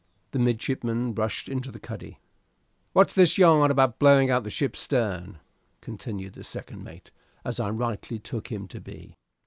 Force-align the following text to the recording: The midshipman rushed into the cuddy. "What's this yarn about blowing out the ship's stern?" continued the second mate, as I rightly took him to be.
The 0.31 0.39
midshipman 0.39 1.13
rushed 1.13 1.47
into 1.47 1.69
the 1.69 1.79
cuddy. 1.79 2.17
"What's 2.93 3.13
this 3.13 3.37
yarn 3.37 3.69
about 3.69 3.99
blowing 3.99 4.31
out 4.31 4.43
the 4.43 4.49
ship's 4.49 4.79
stern?" 4.79 5.37
continued 5.79 6.33
the 6.33 6.43
second 6.43 6.83
mate, 6.83 7.11
as 7.45 7.59
I 7.59 7.69
rightly 7.69 8.17
took 8.17 8.51
him 8.51 8.67
to 8.69 8.81
be. 8.81 9.15